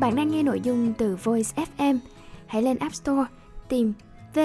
[0.00, 1.98] Bạn đang nghe nội dung từ Voice FM.
[2.46, 3.24] Hãy lên App Store,
[3.68, 3.92] tìm
[4.34, 4.38] V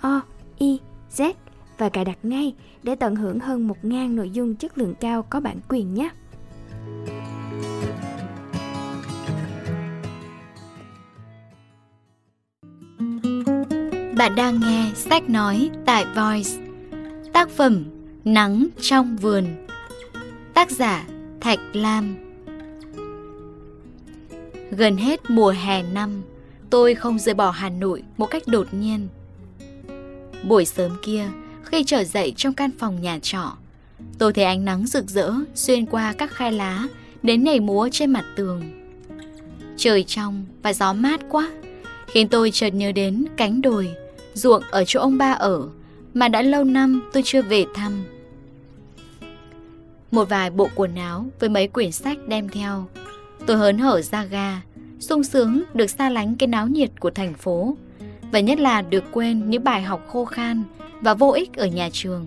[0.00, 0.20] O
[0.58, 0.78] I
[1.16, 1.32] Z
[1.78, 5.40] và cài đặt ngay để tận hưởng hơn 1.000 nội dung chất lượng cao có
[5.40, 6.10] bản quyền nhé.
[14.16, 16.50] Bạn đang nghe sách nói tại Voice.
[17.32, 17.84] Tác phẩm
[18.24, 19.44] Nắng trong vườn.
[20.54, 21.06] Tác giả
[21.40, 22.27] Thạch Lam.
[24.70, 26.22] Gần hết mùa hè năm,
[26.70, 29.08] tôi không rời bỏ Hà Nội một cách đột nhiên.
[30.44, 31.24] Buổi sớm kia,
[31.62, 33.56] khi trở dậy trong căn phòng nhà trọ,
[34.18, 36.88] tôi thấy ánh nắng rực rỡ xuyên qua các khai lá
[37.22, 38.62] đến nhảy múa trên mặt tường.
[39.76, 41.50] Trời trong và gió mát quá,
[42.06, 43.90] khiến tôi chợt nhớ đến cánh đồi,
[44.34, 45.68] ruộng ở chỗ ông ba ở
[46.14, 48.04] mà đã lâu năm tôi chưa về thăm.
[50.10, 52.86] Một vài bộ quần áo với mấy quyển sách đem theo.
[53.48, 54.62] Tôi hớn hở ra ga,
[55.00, 57.76] sung sướng được xa lánh cái náo nhiệt của thành phố.
[58.32, 60.62] Và nhất là được quên những bài học khô khan
[61.00, 62.26] và vô ích ở nhà trường.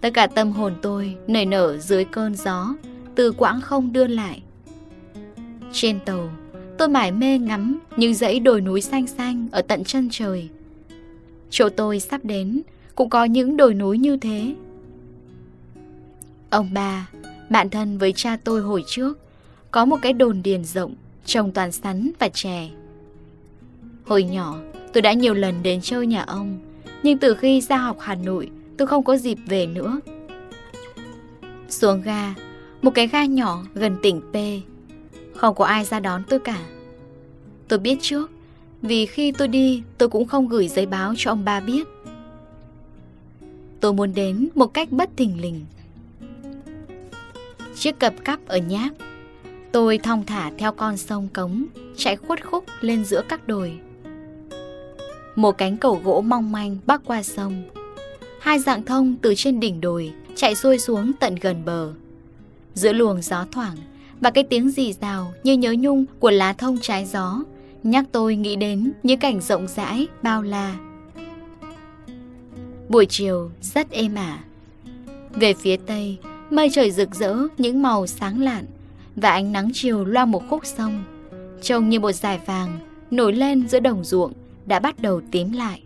[0.00, 2.74] Tất cả tâm hồn tôi nảy nở dưới cơn gió,
[3.14, 4.42] từ quãng không đưa lại.
[5.72, 6.30] Trên tàu,
[6.78, 10.48] tôi mải mê ngắm những dãy đồi núi xanh xanh ở tận chân trời.
[11.50, 12.62] Chỗ tôi sắp đến
[12.94, 14.54] cũng có những đồi núi như thế.
[16.50, 17.08] Ông bà,
[17.50, 19.18] bạn thân với cha tôi hồi trước,
[19.74, 20.94] có một cái đồn điền rộng,
[21.24, 22.68] trồng toàn sắn và chè.
[24.04, 24.56] Hồi nhỏ,
[24.92, 26.58] tôi đã nhiều lần đến chơi nhà ông,
[27.02, 30.00] nhưng từ khi ra học Hà Nội, tôi không có dịp về nữa.
[31.68, 32.34] Xuống ga,
[32.82, 34.36] một cái ga nhỏ gần tỉnh P.
[35.36, 36.58] Không có ai ra đón tôi cả.
[37.68, 38.30] Tôi biết trước,
[38.82, 41.88] vì khi tôi đi, tôi cũng không gửi giấy báo cho ông ba biết.
[43.80, 45.64] Tôi muốn đến một cách bất thình lình.
[47.76, 48.92] Chiếc cập cắp ở nháp
[49.74, 51.64] Tôi thong thả theo con sông cống
[51.96, 53.78] Chạy khuất khúc lên giữa các đồi.
[55.36, 57.62] Một cánh cầu gỗ mong manh bắc qua sông.
[58.40, 61.92] Hai dạng thông từ trên đỉnh đồi Chạy xuôi xuống tận gần bờ.
[62.74, 63.76] Giữa luồng gió thoảng
[64.20, 67.44] Và cái tiếng rì rào như nhớ nhung của lá thông trái gió
[67.82, 70.76] Nhắc tôi nghĩ đến những cảnh rộng rãi, bao la.
[72.88, 74.38] Buổi chiều rất êm ả.
[75.34, 76.16] Về phía tây
[76.50, 78.64] Mây trời rực rỡ những màu sáng lạn.
[79.16, 81.04] Và ánh nắng chiều loa một khúc sông.
[81.62, 82.78] Trông như một dải vàng
[83.10, 84.32] Nổi lên giữa đồng ruộng
[84.66, 85.82] Đã bắt đầu tím lại.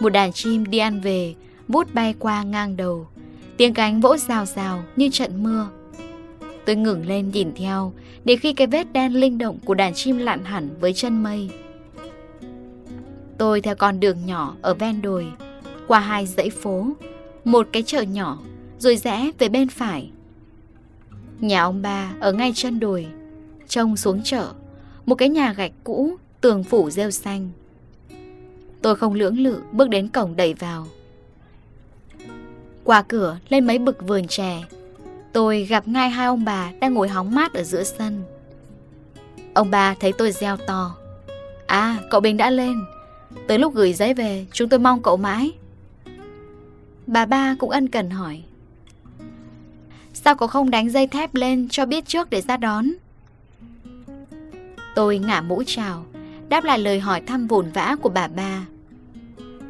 [0.00, 1.34] Một đàn chim đi ăn về,
[1.68, 3.06] Vút bay qua ngang đầu.
[3.56, 5.68] Tiếng cánh vỗ rào rào như trận mưa.
[6.66, 7.92] Tôi ngừng lên nhìn theo,
[8.24, 11.50] Để khi cái vết đen linh động của đàn chim lặn hẳn với chân mây.
[13.38, 15.26] Tôi theo con đường nhỏ ở ven đồi,
[15.86, 16.86] Qua hai dãy phố,
[17.44, 18.38] Một cái chợ nhỏ,
[18.78, 20.10] rồi rẽ về bên phải.
[21.40, 23.06] Nhà ông ba ở ngay chân đồi,
[23.68, 24.52] trông xuống chợ,
[25.06, 27.50] một cái nhà gạch cũ, tường phủ rêu xanh.
[28.82, 30.86] Tôi không lưỡng lự bước đến cổng đẩy vào.
[32.84, 34.62] Qua cửa lên mấy bực vườn chè,
[35.32, 38.22] tôi gặp ngay hai ông bà đang ngồi hóng mát ở giữa sân.
[39.54, 40.96] Ông bà thấy tôi reo to.
[41.66, 42.84] À, cậu Bình đã lên.
[43.46, 45.52] Tới lúc gửi giấy về, chúng tôi mong cậu mãi.
[47.06, 48.42] Bà ba cũng ân cần hỏi.
[50.24, 52.86] Sao cậu không đánh dây thép lên cho biết trước để ra đón?
[54.94, 56.04] Tôi ngả mũ chào,
[56.48, 58.66] Đáp lại lời hỏi thăm vồn vã của bà ba.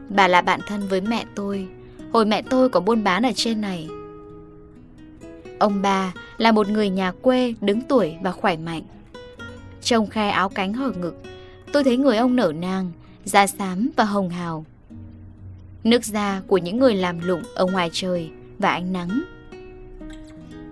[0.08, 1.68] Bà là bạn thân với mẹ tôi,
[2.12, 3.88] Hồi mẹ tôi có buôn bán ở trên này.
[5.58, 8.82] Ông ba là một người nhà quê, đứng tuổi và khỏe mạnh.
[9.82, 11.22] Trông khe áo cánh hở ngực,
[11.72, 12.92] Tôi thấy người ông nở nang,
[13.24, 14.64] Da xám và hồng hào.
[15.84, 19.22] Nước da của những người làm lụng ở ngoài trời và ánh nắng.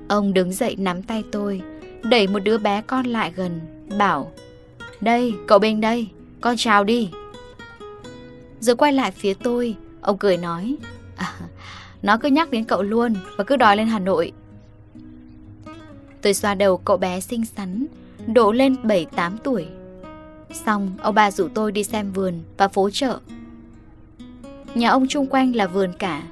[0.09, 1.63] Ông đứng dậy nắm tay tôi
[2.03, 3.61] Đẩy một đứa bé con lại gần
[3.99, 4.33] Bảo
[5.01, 6.09] Đây cậu bên đây
[6.41, 7.11] Con chào đi.
[8.61, 10.77] Rồi quay lại phía tôi Ông cười nói
[11.17, 11.35] à,
[12.03, 14.33] Nó cứ nhắc đến cậu luôn Và cứ đòi lên Hà Nội.
[16.23, 17.87] Tôi xoa đầu cậu bé xinh xắn
[18.27, 19.67] độ lên 7-8 tuổi.
[20.53, 23.19] Xong ông bà rủ tôi đi xem vườn Và phố chợ.
[24.75, 26.23] Nhà ông chung quanh là vườn cả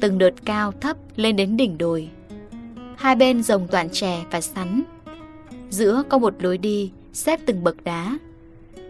[0.00, 2.10] Từng đợt cao thấp lên đến đỉnh đồi.
[2.98, 4.82] Hai bên rồng toàn chè và sắn.
[5.70, 8.18] Giữa có một lối đi Xếp từng bậc đá.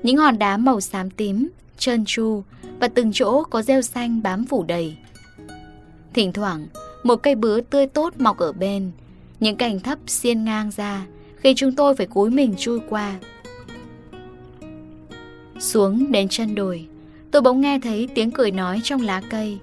[0.02, 2.43] Những hòn đá màu xám tím, Trơn tru
[2.81, 4.96] Và từng chỗ có rêu xanh bám phủ đầy.
[6.14, 6.66] Thỉnh thoảng,
[7.02, 8.90] Một cây bứa tươi tốt mọc ở bên.
[9.40, 11.06] Những cành thấp xiên ngang ra
[11.37, 13.19] Khi chúng tôi phải cúi mình chui qua.
[15.58, 16.87] Xuống đến chân đồi,
[17.31, 19.58] Tôi bỗng nghe thấy tiếng cười nói trong lá cây.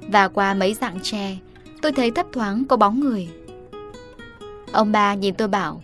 [0.00, 1.36] Và qua mấy dạng tre,
[1.82, 3.28] Tôi thấy thấp thoáng có bóng người.
[4.72, 5.82] Ông bà nhìn tôi bảo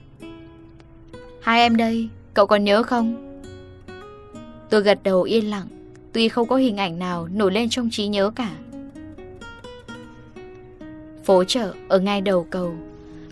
[1.40, 3.38] Hai em đây, cậu còn nhớ không?
[4.70, 5.67] Tôi gật đầu yên lặng,
[6.12, 8.50] tuy không có hình ảnh nào nổi lên trong trí nhớ cả.
[11.25, 12.75] Phố chợ ở ngay đầu cầu,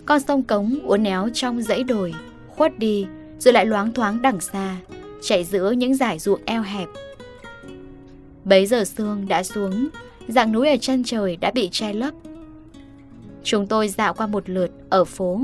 [0.05, 2.13] con sông cống uốn éo trong dãy đồi,
[2.47, 3.05] khuất đi
[3.39, 4.77] rồi lại loáng thoáng đằng xa,
[5.21, 6.89] chạy giữa những dải ruộng eo hẹp.
[8.43, 9.87] Bấy giờ sương đã xuống,
[10.27, 12.13] dạng núi ở chân trời đã bị che lấp.
[13.43, 15.41] Chúng tôi dạo qua một lượt ở phố,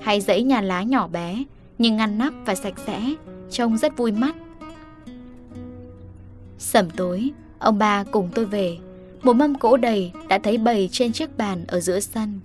[0.00, 1.44] hay dãy nhà lá nhỏ bé,
[1.78, 3.14] nhưng ngăn nắp và sạch sẽ,
[3.50, 4.34] trông rất vui mắt.
[6.58, 8.78] Sẩm tối, ông ba cùng tôi về,
[9.22, 12.40] một mâm cỗ đầy đã thấy bầy trên chiếc bàn ở giữa sân.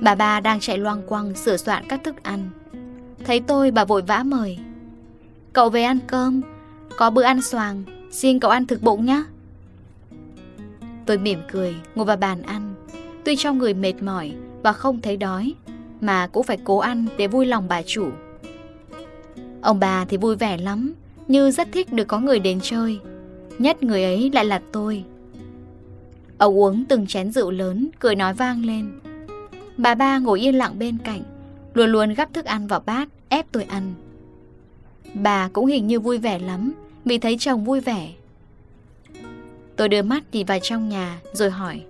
[0.00, 2.50] Bà ba đang chạy loang quăng sửa soạn các thức ăn.
[3.24, 4.58] Thấy tôi bà vội vã mời.
[5.52, 6.40] Cậu về ăn cơm,
[6.96, 9.24] có bữa ăn xoàng, xin cậu ăn thực bụng nhé.
[11.06, 12.71] Tôi mỉm cười, ngồi vào bàn ăn.
[13.24, 14.32] Tuy trong người mệt mỏi
[14.62, 15.54] và không thấy đói,
[16.00, 18.10] mà cũng phải cố ăn để vui lòng bà chủ.
[19.60, 20.94] Ông bà thì vui vẻ lắm,
[21.28, 22.98] như rất thích được có người đến chơi.
[23.58, 25.04] Nhất người ấy lại là tôi.
[26.38, 29.00] Ông uống từng chén rượu lớn, cười nói vang lên.
[29.76, 31.22] Bà ba ngồi yên lặng bên cạnh,
[31.74, 33.94] luôn luôn gắp thức ăn vào bát, ép tôi ăn.
[35.14, 36.72] Bà cũng hình như vui vẻ lắm,
[37.04, 38.12] vì thấy chồng vui vẻ.
[39.76, 41.82] Tôi đưa mắt nhìn vào trong nhà, rồi hỏi.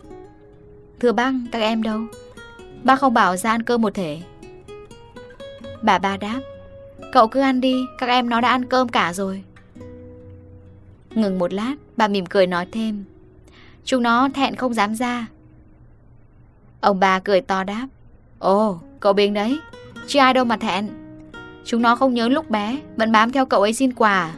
[1.03, 2.01] Thưa bác, các em đâu?
[2.85, 4.21] Bác không bảo ra ăn cơm một thể.
[5.83, 6.41] Bà ba đáp.
[7.13, 9.43] Cậu cứ ăn đi, các em nó đã ăn cơm cả rồi.
[11.11, 13.05] Ngừng một lát, bà mỉm cười nói thêm.
[13.85, 15.27] Chúng nó thẹn không dám ra.
[16.81, 17.87] Ông bà cười to đáp.
[18.39, 19.59] Ồ, cậu biếng đấy,
[20.07, 20.89] chứ ai đâu mà thẹn.
[21.65, 24.35] Chúng nó không nhớ lúc bé, vẫn bám theo cậu ấy xin quà.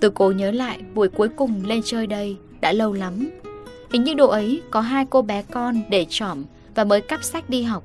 [0.00, 3.30] Tôi cố nhớ lại buổi cuối cùng lên chơi đây, đã lâu lắm.
[3.94, 6.44] Hình như độ ấy có hai cô bé con để trỏm
[6.74, 7.84] và mới cắp sách đi học.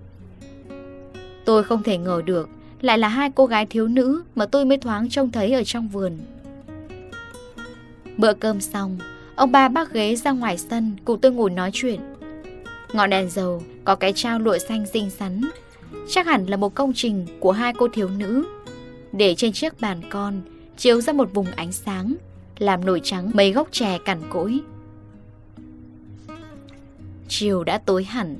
[1.46, 2.50] Tôi không thể ngờ được
[2.82, 5.88] lại là hai cô gái thiếu nữ mà tôi mới thoáng trông thấy ở trong
[5.88, 6.18] vườn.
[8.18, 8.98] Bữa cơm xong,
[9.36, 12.00] ông ba bác ghế ra ngoài sân cùng tôi ngồi nói chuyện.
[12.94, 15.42] Ngọn đèn dầu có cái trao lụa xanh xinh xắn,
[16.08, 18.46] chắc hẳn là một công trình của hai cô thiếu nữ.
[19.12, 20.42] Để trên chiếc bàn con
[20.78, 22.16] chiếu ra một vùng ánh sáng,
[22.60, 24.60] làm nổi trắng mấy gốc chè cằn cỗi.
[27.30, 28.36] Chiều đã tối hẳn.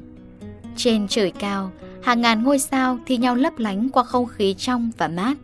[0.76, 1.72] Trên trời cao,
[2.02, 5.38] hàng ngàn ngôi sao thi nhau lấp lánh qua không khí trong và mát.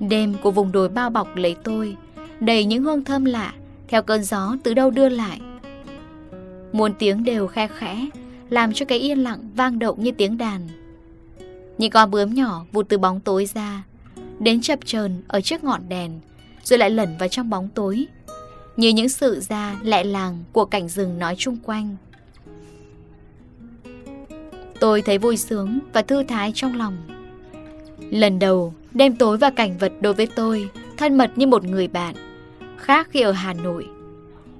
[0.00, 1.96] Đêm của vùng đồi bao bọc lấy tôi,
[2.40, 3.54] đầy những hương thơm lạ,
[3.88, 5.40] theo cơn gió từ đâu đưa lại.
[6.72, 8.08] Muôn tiếng đều khe khẽ,
[8.50, 10.68] làm cho cái yên lặng vang động như tiếng đàn.
[11.78, 13.82] Những con bướm nhỏ vụt từ bóng tối ra,
[14.38, 16.20] đến chập chờn ở trước ngọn đèn,
[16.64, 18.06] rồi lại lẩn vào trong bóng tối,
[18.76, 21.96] như những sự ra lẹ làng của cảnh rừng nói chung quanh.
[24.82, 26.96] Tôi thấy vui sướng và thư thái trong lòng.
[28.10, 31.88] Lần đầu, đêm tối và cảnh vật đối với tôi thân mật như một người
[31.88, 32.14] bạn,
[32.76, 33.86] khác khi ở Hà Nội.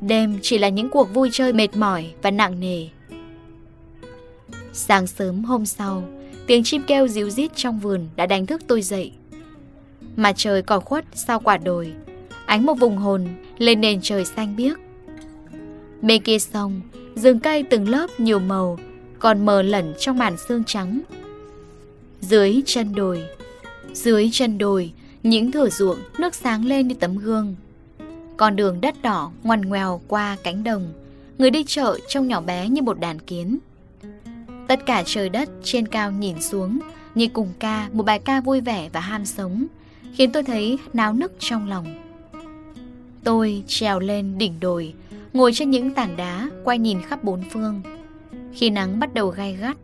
[0.00, 2.86] Đêm chỉ là những cuộc vui chơi mệt mỏi và nặng nề.
[4.72, 6.04] Sáng sớm hôm sau,
[6.46, 9.12] tiếng chim kêu ríu rít trong vườn đã đánh thức tôi dậy.
[10.16, 11.92] Mặt trời còn khuất sau quả đồi,
[12.46, 13.28] ánh một vùng hồn
[13.58, 14.78] lên nền trời xanh biếc.
[16.02, 16.80] Bên kia sông,
[17.14, 18.78] rừng cây từng lớp nhiều màu
[19.22, 21.00] còn mờ lẩn trong màn sương trắng.
[22.20, 23.24] Dưới chân đồi,
[23.92, 24.92] dưới chân đồi,
[25.22, 27.54] những thửa ruộng nước sáng lên như tấm gương.
[28.36, 30.92] Con đường đất đỏ ngoằn ngoèo qua cánh đồng,
[31.38, 33.58] người đi chợ trông nhỏ bé như một đàn kiến.
[34.68, 36.78] Tất cả trời đất trên cao nhìn xuống
[37.14, 39.66] như cùng ca một bài ca vui vẻ và ham sống,
[40.14, 41.86] khiến tôi thấy náo nức trong lòng.
[43.24, 44.94] Tôi trèo lên đỉnh đồi,
[45.32, 47.82] ngồi trên những tảng đá, quay nhìn khắp bốn phương.
[48.54, 49.76] Khi nắng bắt đầu gai gắt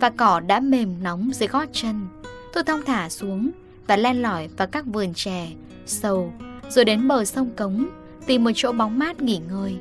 [0.00, 2.08] và cỏ đã mềm nóng dưới gót chân,
[2.52, 3.50] tôi thong thả xuống
[3.86, 5.48] và len lỏi vào các vườn chè,
[5.86, 6.32] sầu,
[6.68, 7.86] rồi đến bờ sông cống,
[8.26, 9.76] tìm một chỗ bóng mát nghỉ ngơi.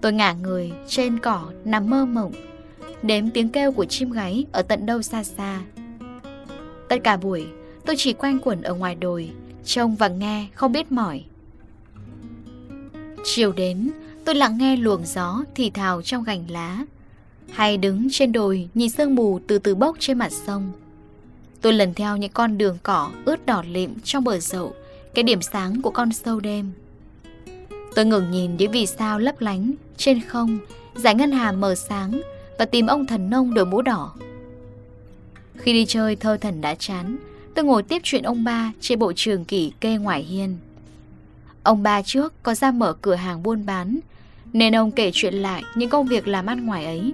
[0.00, 2.32] Tôi ngả người trên cỏ nằm mơ mộng,
[3.02, 5.60] đếm tiếng kêu của chim gáy ở tận đâu xa xa.
[6.88, 7.46] Tất cả buổi,
[7.86, 9.30] tôi chỉ quanh quẩn ở ngoài đồi,
[9.64, 11.24] trông và nghe không biết mỏi.
[13.24, 13.90] Chiều đến,
[14.24, 16.84] Tôi lặng nghe luồng gió thì thào trong gành lá.
[17.50, 20.72] Hay đứng trên đồi nhìn sương mù từ từ bốc trên mặt sông.
[21.60, 24.74] Tôi lần theo những con đường cỏ ướt đỏ lịm trong bờ dậu,
[25.14, 26.72] Cái điểm sáng của con sâu đêm.
[27.94, 30.58] Tôi ngừng nhìn những vì sao lấp lánh trên không
[30.94, 32.20] Giải ngân hà mờ sáng
[32.58, 34.12] Và tìm ông thần nông đội mũ đỏ.
[35.56, 37.16] Khi đi chơi, thơ thần đã chán.
[37.54, 40.56] Tôi ngồi tiếp chuyện ông ba trên bộ trường kỷ kê ngoài hiên.
[41.62, 43.98] Ông ba trước có ra mở cửa hàng buôn bán
[44.52, 47.12] nên ông kể chuyện lại những công việc làm ăn ngoài ấy.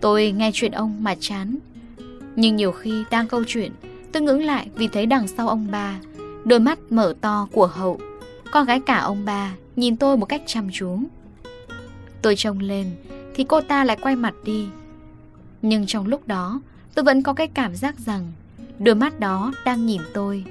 [0.00, 1.58] Tôi nghe chuyện ông mà chán.
[2.36, 3.72] Nhưng nhiều khi đang câu chuyện,
[4.12, 5.98] Tôi ngưỡng lại vì thấy đằng sau ông ba,
[6.44, 8.00] Đôi mắt mở to của hậu.
[8.50, 10.98] Con gái cả ông ba Nhìn tôi một cách chăm chú.
[12.22, 12.86] Tôi trông lên
[13.34, 14.66] Thì cô ta lại quay mặt đi.
[15.62, 16.60] Nhưng trong lúc đó,
[16.94, 18.32] Tôi vẫn có cái cảm giác rằng
[18.78, 20.44] Đôi mắt đó đang nhìn tôi.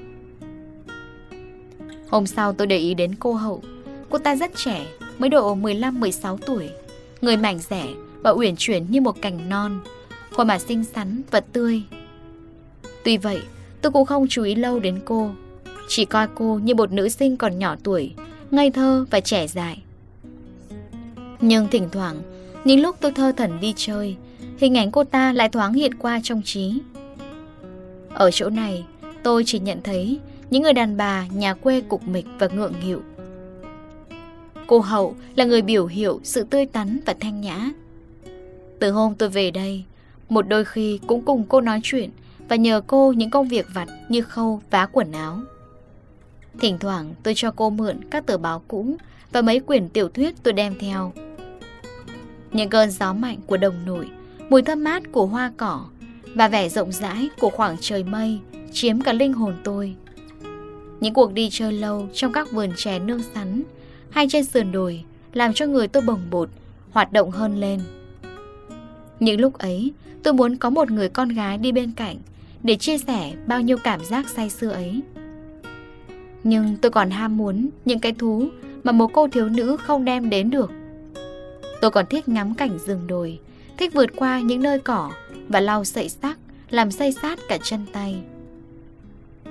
[2.10, 3.64] Hôm sau tôi để ý đến cô hậu.
[4.10, 4.86] Cô ta rất trẻ
[5.20, 6.70] Mới độ 15-16 tuổi.
[7.22, 7.86] Người mảnh rẻ
[8.22, 9.80] và uyển chuyển như một cành non,
[10.34, 11.82] Khuôn mặt xinh xắn và tươi.
[13.04, 13.40] Tuy vậy,
[13.82, 15.32] tôi cũng không chú ý lâu đến cô.
[15.88, 18.14] Chỉ coi cô như một nữ sinh còn nhỏ tuổi,
[18.52, 19.82] Ngây thơ và trẻ dại.
[21.42, 22.22] Nhưng thỉnh thoảng,
[22.64, 24.16] Những lúc tôi thơ thần đi chơi,
[24.58, 26.82] Hình ảnh cô ta lại thoáng hiện qua trong trí.
[28.10, 28.86] Ở chỗ này,
[29.24, 30.20] Tôi chỉ nhận thấy
[30.50, 33.02] Những người đàn bà nhà quê cục mịch và ngượng nghịu.
[34.68, 37.70] Cô Hậu là người biểu hiệu sự tươi tắn và thanh nhã.
[38.80, 39.84] Từ hôm tôi về đây,
[40.30, 42.10] Một đôi khi cũng cùng cô nói chuyện
[42.50, 45.40] Và nhờ cô những công việc vặt như khâu vá quần áo.
[46.60, 48.96] Thỉnh thoảng tôi cho cô mượn các tờ báo cũ
[49.32, 51.14] Và mấy quyển tiểu thuyết tôi đem theo.
[52.52, 54.10] Những cơn gió mạnh của đồng nổi
[54.50, 55.86] Mùi thơm mát của hoa cỏ
[56.36, 58.40] Và vẻ rộng rãi của khoảng trời mây
[58.72, 59.96] Chiếm cả linh hồn tôi.
[61.00, 63.64] Những cuộc đi chơi lâu Trong các vườn chè nương sắn
[64.10, 66.50] hay trên sườn đồi, Làm cho người tôi bồng bột,
[66.92, 67.80] Hoạt động hơn lên.
[69.20, 72.18] Những lúc ấy, Tôi muốn có một người con gái đi bên cạnh
[72.64, 75.02] Để chia sẻ bao nhiêu cảm giác say sưa ấy.
[76.44, 78.48] Nhưng tôi còn ham muốn Những cái thú
[78.84, 80.72] Mà một cô thiếu nữ không đem đến được.
[81.82, 83.40] Tôi còn thích ngắm cảnh rừng đồi,
[83.78, 85.12] Thích vượt qua những nơi cỏ
[85.48, 86.38] Và lau sậy sắc
[86.70, 88.16] Làm say sát cả chân tay.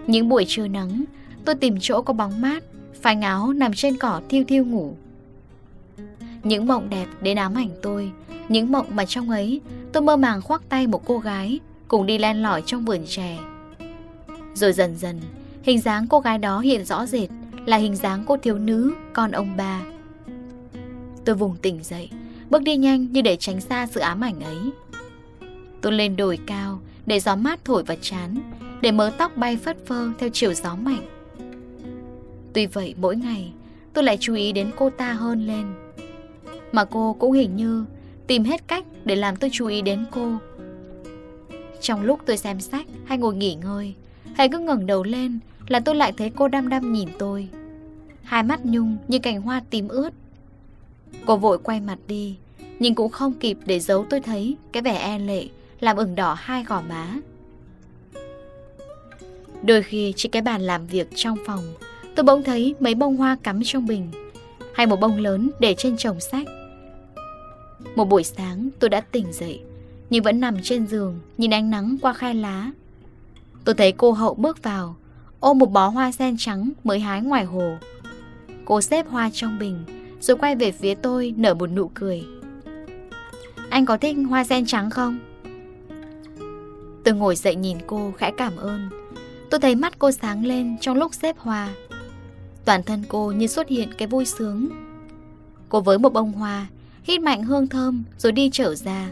[0.06, 1.04] Những buổi trưa nắng,
[1.44, 2.64] Tôi tìm chỗ có bóng mát
[3.02, 4.96] Phanh áo nằm trên cỏ thiêu thiêu ngủ.
[6.42, 8.12] Những mộng đẹp đến ám ảnh tôi,
[8.48, 9.60] Những mộng mà trong ấy,
[9.92, 13.38] Tôi mơ màng khoác tay một cô gái Cùng đi len lỏi trong vườn chè.
[14.54, 15.20] Rồi dần dần,
[15.62, 17.28] Hình dáng cô gái đó hiện rõ rệt
[17.66, 19.82] Là hình dáng cô thiếu nữ, Con ông bà
[21.24, 22.10] Tôi vùng tỉnh dậy,
[22.50, 24.70] Bước đi nhanh như để tránh xa sự ám ảnh ấy.
[25.80, 28.36] Tôi lên đồi cao Để gió mát thổi vào chán,
[28.80, 31.15] Để mớ tóc bay phất phơ theo chiều gió mạnh.
[32.56, 33.52] Tuy vậy mỗi ngày,
[33.92, 35.66] Tôi lại chú ý đến cô ta hơn lên.
[36.72, 37.84] Mà cô cũng hình như
[38.26, 40.32] Tìm hết cách để làm tôi chú ý đến cô.
[41.80, 43.94] Trong lúc tôi xem sách Hay ngồi nghỉ ngơi
[44.34, 47.48] Hay cứ ngẩng đầu lên Là tôi lại thấy cô đăm đăm nhìn tôi.
[48.22, 50.10] Hai mắt nhung như cành hoa tím ướt.
[51.26, 52.36] Cô vội quay mặt đi,
[52.78, 55.44] Nhưng cũng không kịp để giấu tôi thấy Cái vẻ e lệ
[55.80, 57.16] Làm ửng đỏ hai gò má.
[59.62, 61.62] Đôi khi chỉ cái bàn làm việc trong phòng
[62.16, 64.10] Tôi bỗng thấy mấy bông hoa cắm trong bình,
[64.74, 66.46] Hay một bông lớn để trên chồng sách
[67.94, 69.60] Một buổi sáng, tôi đã tỉnh dậy,
[70.10, 72.70] Nhưng vẫn nằm trên giường, Nhìn ánh nắng qua khe lá.
[73.64, 74.96] Tôi thấy cô hậu bước vào,
[75.40, 77.76] Ôm một bó hoa sen trắng mới hái ngoài hồ.
[78.64, 79.84] Cô xếp hoa trong bình,
[80.20, 82.24] rồi quay về phía tôi nở một nụ cười.
[83.70, 85.18] Anh có thích hoa sen trắng không?
[87.04, 88.88] Tôi ngồi dậy nhìn cô khẽ cảm ơn.
[89.50, 91.68] Tôi thấy mắt cô sáng lên trong lúc xếp hoa.
[92.66, 94.68] Toàn thân cô như xuất hiện cái vui sướng.
[95.68, 96.66] Cô với một bông hoa,
[97.02, 99.10] Hít mạnh hương thơm rồi đi trở ra.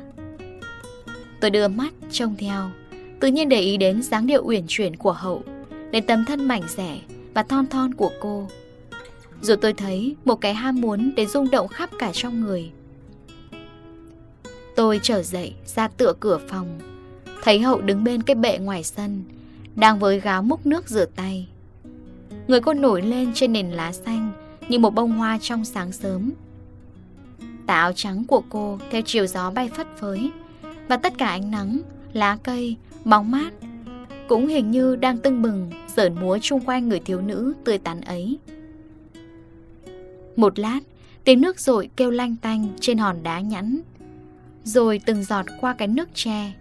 [1.41, 2.71] Tôi đưa mắt trông theo,
[3.21, 5.43] Tự nhiên để ý đến dáng điệu uyển chuyển của hậu,
[5.91, 7.01] Đến tấm thân mảnh rẻ
[7.35, 8.49] và thon thon của cô.
[9.41, 12.71] Rồi tôi thấy một cái ham muốn để rung động khắp cả trong người.
[14.77, 16.79] Tôi trở dậy ra tựa cửa phòng,
[17.43, 19.25] Thấy Hậu đứng bên cái bệ ngoài sân,
[19.77, 21.49] Đang với gáo múc nước rửa tay.
[22.49, 24.33] Người cô nổi lên trên nền lá xanh
[24.69, 26.33] Như một bông hoa trong sáng sớm
[27.67, 30.31] Tà áo trắng của cô theo chiều gió bay phất phới
[30.89, 31.81] Và tất cả ánh nắng,
[32.13, 33.53] lá cây, bóng mát
[34.29, 38.01] Cũng hình như đang tưng bừng Giởn múa chung quanh người thiếu nữ tươi tắn
[38.01, 38.39] ấy
[40.37, 40.81] một lát,
[41.25, 43.81] tiếng nước rội kêu lanh tanh trên hòn đá nhẵn.
[44.65, 46.53] Rồi từng giọt qua cái nước tre,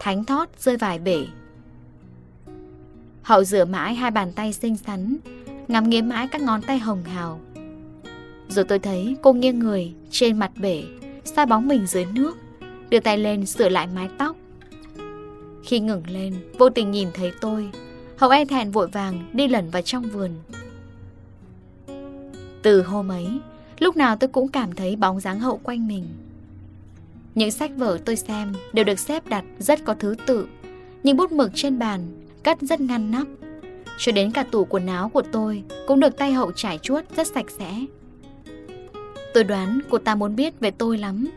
[0.00, 1.26] thánh thót rơi vài bể.
[3.28, 5.16] Hậu rửa mãi hai bàn tay xinh xắn,
[5.68, 7.40] ngắm nghía mãi các ngón tay hồng hào.
[8.48, 10.84] Rồi tôi thấy cô nghiêng người trên mặt bể,
[11.24, 12.36] xa bóng mình dưới nước,
[12.90, 14.36] đưa tay lên sửa lại mái tóc.
[15.64, 17.70] Khi ngừng lên, vô tình nhìn thấy tôi,
[18.16, 20.30] Hậu e thẹn vội vàng đi lẩn vào trong vườn.
[22.62, 23.40] Từ hôm ấy,
[23.78, 26.04] lúc nào tôi cũng cảm thấy bóng dáng hậu quanh mình.
[27.34, 30.46] Những sách vở tôi xem đều được xếp đặt rất có thứ tự,
[31.02, 32.17] những bút mực trên bàn
[32.48, 33.26] cất rất ngăn nắp.
[33.98, 37.26] Cho đến cả tủ quần áo của tôi cũng được tay hậu trải chuốt rất
[37.26, 37.84] sạch sẽ.
[39.34, 41.28] Tôi đoán cô ta muốn biết về tôi lắm.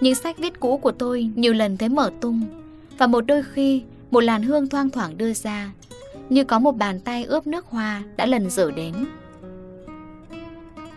[0.00, 2.42] Những sách viết cũ của tôi nhiều lần thấy mở tung
[2.98, 5.70] và một đôi khi một làn hương thoang thoảng đưa ra,
[6.28, 8.94] như có một bàn tay ướp nước hoa đã lần dở đến.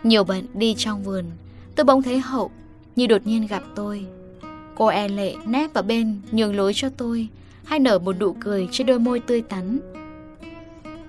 [0.02, 1.24] Nhiều bận đi trong vườn,
[1.76, 2.50] tôi bỗng thấy hậu
[2.96, 4.04] như đột nhiên gặp tôi.
[4.74, 7.28] Cô e lệ nép vào bên nhường lối cho tôi,
[7.68, 9.78] hay nở một nụ cười trên đôi môi tươi tắn.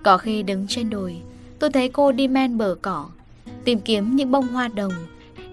[0.03, 1.17] Có khi đứng trên đồi,
[1.59, 3.09] tôi thấy cô đi men bờ cỏ,
[3.63, 4.91] tìm kiếm những bông hoa đồng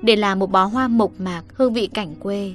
[0.03, 2.55] để làm một bó hoa mộc mạc hương vị cảnh quê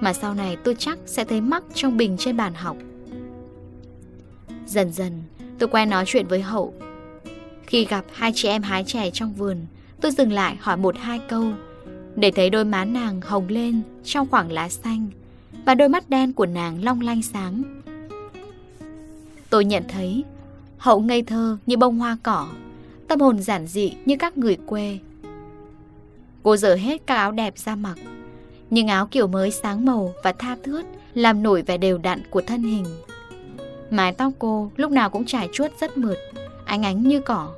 [0.00, 2.76] mà sau này tôi chắc sẽ thấy mắc trong bình trên bàn học.
[4.66, 5.22] Dần dần,
[5.58, 6.74] tôi quen nói chuyện với Hậu.
[7.66, 9.56] Khi gặp hai chị em hái chè trong vườn,
[10.00, 11.52] tôi dừng lại hỏi một hai câu,
[12.16, 15.08] để thấy đôi má nàng hồng lên trong khoảng lá xanh
[15.64, 17.79] và đôi mắt đen của nàng long lanh sáng.
[19.50, 20.24] Tôi nhận thấy
[20.80, 22.48] Hậu ngây thơ như bông hoa cỏ,
[23.08, 24.98] tâm hồn giản dị như các người quê.
[26.42, 27.98] Cô dở hết các áo đẹp ra mặc,
[28.70, 32.40] nhưng áo kiểu mới sáng màu và tha thướt làm nổi vẻ đều đặn của
[32.40, 32.84] thân hình.
[33.90, 36.18] Mái tóc cô lúc nào cũng trải chuốt rất mượt,
[36.64, 37.54] ánh ánh như cỏ.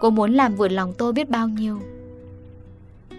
[0.00, 1.80] Cô muốn làm vượt lòng tôi biết bao nhiêu.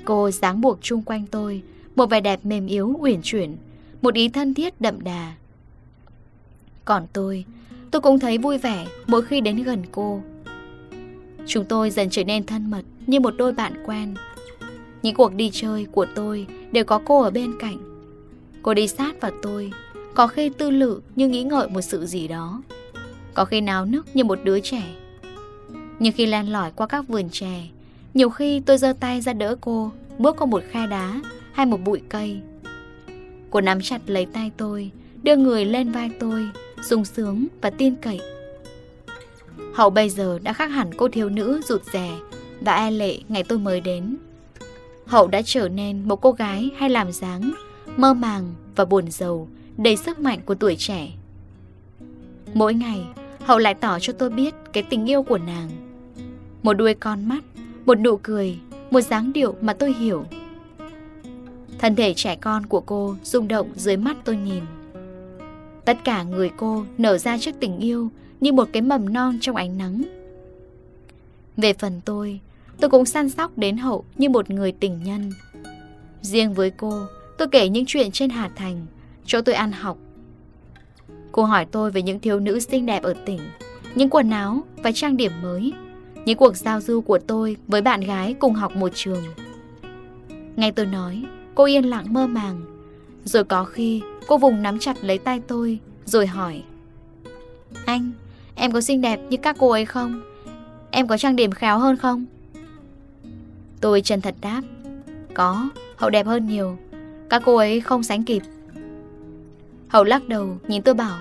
[0.06, 1.62] Cô dáng buộc chung quanh tôi,
[1.96, 3.58] một vẻ đẹp mềm yếu uyển chuyển,
[4.02, 5.34] một ý thân thiết đậm đà.
[6.86, 7.46] Còn tôi,
[7.92, 10.22] tôi cũng thấy vui vẻ mỗi khi đến gần cô.
[11.48, 14.16] Chúng tôi dần trở nên thân mật như một đôi bạn quen.
[15.04, 17.78] Những cuộc đi chơi của tôi đều có cô ở bên cạnh.
[18.62, 19.72] Cô đi sát vào tôi,
[20.20, 22.62] có khi tư lự như nghĩ ngợi một sự gì đó
[23.34, 24.84] Có khi náo nức như một đứa trẻ
[26.00, 27.62] Nhưng khi len lỏi qua các vườn chè
[28.14, 31.22] Nhiều khi tôi giơ tay ra đỡ cô Bước qua một khe đá
[31.52, 32.40] hay một bụi cây
[33.50, 34.92] Cô nắm chặt lấy tay tôi
[35.24, 36.50] Đưa người lên vai tôi
[36.84, 38.20] sung sướng và tin cậy
[39.74, 42.12] Hậu bây giờ đã khác hẳn cô thiếu nữ rụt rè
[42.62, 44.18] Và e lệ ngày tôi mới đến
[45.06, 47.52] Hậu đã trở nên một cô gái hay làm dáng
[47.98, 49.48] Mơ màng và buồn giàu
[49.84, 51.12] đầy sức mạnh của tuổi trẻ.
[52.54, 53.06] Mỗi ngày,
[53.46, 55.70] Hậu lại tỏ cho tôi biết cái tình yêu của nàng.
[56.64, 57.44] Một đuôi con mắt,
[57.86, 58.60] một nụ cười,
[58.92, 60.26] một dáng điệu mà tôi hiểu.
[61.80, 64.64] Thân thể trẻ con của cô rung động dưới mắt tôi nhìn.
[65.90, 68.10] Tất cả người cô nở ra trước tình yêu
[68.42, 70.04] như một cái mầm non trong ánh nắng.
[71.58, 72.40] Về phần tôi,
[72.80, 75.32] tôi cũng săn sóc đến hậu như một người tình nhân.
[76.22, 77.02] Riêng với cô,
[77.38, 78.86] tôi kể những chuyện trên Hà Thành,
[79.26, 79.98] chỗ tôi ăn học.
[81.32, 83.40] Cô hỏi tôi về những thiếu nữ xinh đẹp ở tỉnh,
[83.96, 85.74] những quần áo và trang điểm mới,
[86.26, 89.24] những cuộc giao du của tôi với bạn gái cùng học một trường.
[90.56, 91.24] Nghe tôi nói,
[91.56, 92.79] cô yên lặng mơ màng.
[93.26, 96.64] Rồi có khi cô vùng nắm chặt lấy tay tôi, rồi hỏi.
[97.86, 98.12] Anh,
[98.56, 100.22] em có xinh đẹp như các cô ấy không?
[100.92, 102.26] Em có trang điểm khéo hơn không?
[103.82, 104.62] Tôi chân thật đáp.
[105.34, 106.78] Có, hậu đẹp hơn nhiều.
[107.30, 108.42] Các cô ấy không sánh kịp.
[109.90, 111.20] Hậu lắc đầu nhìn tôi bảo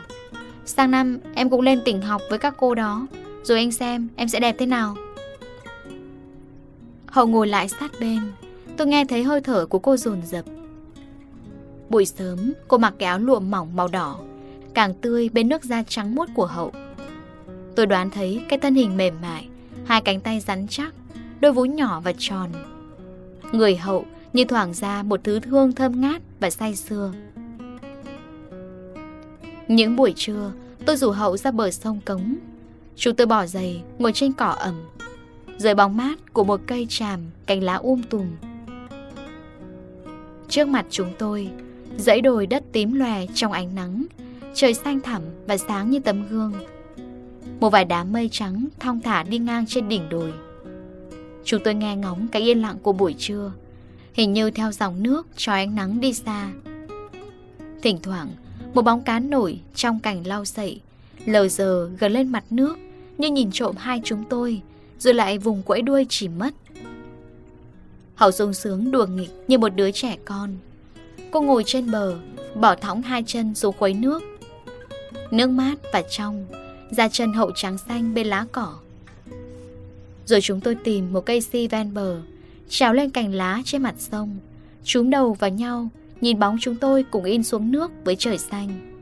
[0.64, 3.06] Sang năm em cũng lên tỉnh học với các cô đó
[3.42, 4.96] Rồi anh xem em sẽ đẹp thế nào
[7.06, 8.20] Hậu ngồi lại sát bên
[8.76, 10.44] Tôi nghe thấy hơi thở của cô dồn dập
[11.88, 14.18] Buổi sớm cô mặc cái áo lụa mỏng màu đỏ
[14.74, 16.72] Càng tươi bên nước da trắng muốt của Hậu
[17.76, 19.48] Tôi đoán thấy cái thân hình mềm mại
[19.84, 20.94] Hai cánh tay rắn chắc
[21.40, 22.50] Đôi vú nhỏ và tròn
[23.52, 27.12] Người Hậu như thoảng ra một thứ hương thơm ngát và say sưa
[29.68, 30.52] những buổi trưa,
[30.86, 32.36] tôi rủ Hậu ra bờ sông Cống.
[32.96, 34.74] Chúng tôi bỏ giày, ngồi trên cỏ ẩm.
[35.58, 38.26] Dưới bóng mát của một cây tràm, cành lá um tùm.
[40.48, 41.50] Trước mặt chúng tôi,
[41.96, 44.04] dãy đồi đất tím lòe trong ánh nắng,
[44.54, 46.52] trời xanh thẳm và sáng như tấm gương.
[47.60, 50.32] Một vài đám mây trắng thong thả đi ngang trên đỉnh đồi.
[51.44, 53.52] Chúng tôi nghe ngóng cái yên lặng của buổi trưa,
[54.12, 56.50] hình như theo dòng nước cho ánh nắng đi xa.
[57.82, 58.28] Thỉnh thoảng,
[58.74, 60.80] một bóng cá nổi trong cảnh lau sậy
[61.24, 62.78] Lờ giờ gần lên mặt nước
[63.18, 64.62] Như nhìn trộm hai chúng tôi
[64.98, 66.54] Rồi lại vùng quẫy đuôi chỉ mất
[68.14, 70.56] Hậu sung sướng đùa nghịch như một đứa trẻ con
[71.30, 72.14] Cô ngồi trên bờ,
[72.54, 74.22] Bỏ thõng hai chân xuống khuấy nước.
[75.30, 76.46] Nước mát và trong,
[76.90, 78.74] Da chân hậu trắng xanh bên lá cỏ.
[80.26, 82.20] Rồi chúng tôi tìm một cây si ven bờ,
[82.68, 84.36] Trèo lên cành lá trên mặt sông.
[84.84, 85.88] Chúng đầu vào nhau,
[86.20, 88.94] Nhìn bóng chúng tôi cùng in xuống nước với trời xanh.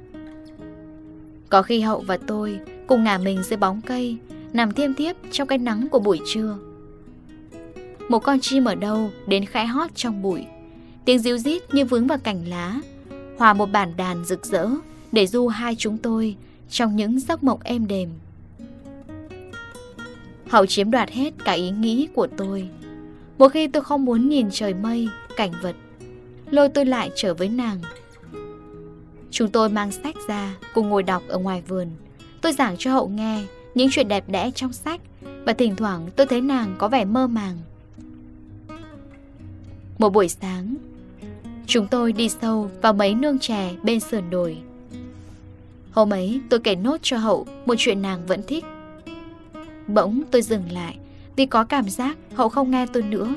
[1.49, 4.17] Có khi Hậu và tôi cùng ngả mình dưới bóng cây,
[4.53, 6.59] Nằm thiêm thiếp trong cái nắng của buổi trưa.
[8.09, 10.45] Một con chim ở đâu đến khẽ hót trong bụi.
[11.07, 12.81] Tiếng ríu rít như vướng vào cành lá
[13.39, 14.69] Hòa một bản đàn rực rỡ
[15.13, 16.37] Để du hai chúng tôi
[16.71, 18.09] Trong những giấc mộng êm đềm
[20.49, 22.69] Hậu chiếm đoạt hết cả ý nghĩ của tôi
[23.39, 25.77] Một khi tôi không muốn nhìn trời mây, cảnh vật
[26.51, 27.79] lôi tôi lại trở với nàng.
[29.31, 31.91] Chúng tôi mang sách ra cùng ngồi đọc ở ngoài vườn.
[32.41, 35.01] Tôi giảng cho hậu nghe những chuyện đẹp đẽ trong sách
[35.45, 37.59] và thỉnh thoảng tôi thấy nàng có vẻ mơ màng.
[39.99, 40.75] Một buổi sáng,
[41.67, 44.59] chúng tôi đi sâu vào mấy nương chè bên sườn đồi.
[45.93, 48.65] Hôm ấy tôi kể nốt cho hậu một chuyện nàng vẫn thích.
[49.87, 50.99] Bỗng tôi dừng lại
[51.37, 53.35] vì có cảm giác hậu không nghe tôi nữa.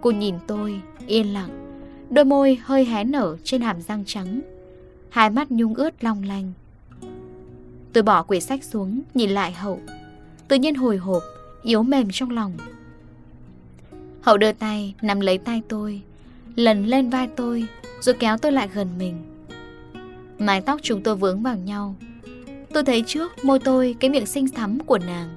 [0.00, 1.76] Cô nhìn tôi, yên lặng,
[2.10, 4.40] đôi môi hơi hé nở trên hàm răng trắng,
[5.08, 6.52] hai mắt nhung ướt long lanh.
[7.92, 9.80] Tôi bỏ quyển sách xuống, nhìn lại hậu,
[10.48, 11.22] tự nhiên hồi hộp,
[11.62, 12.52] yếu mềm trong lòng.
[14.20, 16.02] Hậu đưa tay, nắm lấy tay tôi,
[16.56, 17.66] lần lên vai tôi,
[18.00, 19.14] rồi kéo tôi lại gần mình.
[20.38, 21.94] Mái tóc chúng tôi vướng vào nhau.
[22.72, 25.28] Tôi thấy trước môi tôi cái miệng xinh thắm của nàng.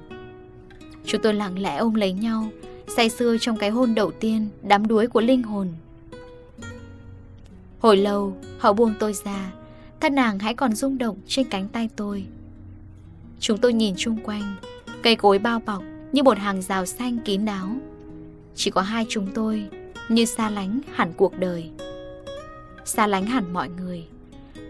[1.04, 2.48] Chúng tôi lặng lẽ ôm lấy nhau,
[2.96, 5.68] say sưa trong cái hôn đầu tiên, đám đuối của linh hồn.
[7.80, 9.52] Hồi lâu, họ buông tôi ra,
[10.00, 12.24] thân nàng hãy còn rung động trên cánh tay tôi.
[13.40, 14.56] Chúng tôi nhìn chung quanh,
[15.02, 17.68] cây cối bao bọc như một hàng rào xanh kín đáo.
[18.54, 19.68] Chỉ có hai chúng tôi,
[20.08, 21.70] như xa lánh hẳn cuộc đời.
[22.84, 24.06] Xa lánh hẳn mọi người,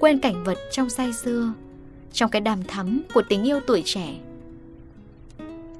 [0.01, 1.53] quên cảnh vật trong say xưa,
[2.13, 4.15] trong cái đàm thắm của tình yêu tuổi trẻ.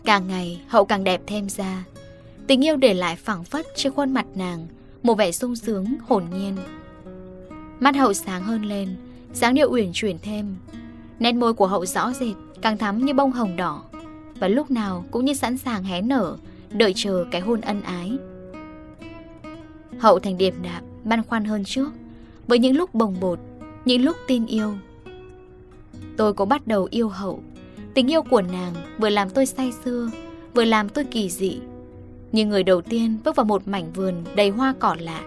[0.09, 1.85] Càng ngày hậu càng đẹp thêm ra
[2.47, 4.67] Tình yêu để lại phẳng phất trên khuôn mặt nàng
[5.03, 6.57] Một vẻ sung sướng hồn nhiên
[7.81, 8.97] Mắt hậu sáng hơn lên
[9.33, 10.57] dáng điệu uyển chuyển thêm
[11.19, 13.83] Nét môi của hậu rõ rệt Càng thắm như bông hồng đỏ
[14.41, 16.37] Và lúc nào cũng như sẵn sàng hé nở
[16.71, 18.19] Đợi chờ cái hôn ân ái
[19.99, 21.91] Hậu thành điềm đạm, Băn khoăn hơn trước.
[22.47, 23.39] Với những lúc bồng bột
[23.85, 24.75] Những lúc tin yêu
[26.17, 27.43] Tôi cũng bắt đầu yêu hậu.
[27.95, 30.11] Tình yêu của nàng vừa làm tôi say sưa
[30.55, 31.59] Vừa làm tôi kỳ dị.
[32.33, 35.23] Như người đầu tiên bước vào một mảnh vườn đầy hoa cỏ lạ.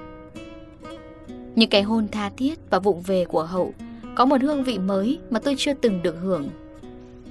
[1.56, 3.74] Những cái hôn tha thiết và vụng về của hậu
[4.16, 6.50] Có một hương vị mới mà tôi chưa từng được hưởng.